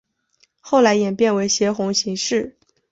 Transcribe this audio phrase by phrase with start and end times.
[0.61, 2.57] 后来演变为斜红型式。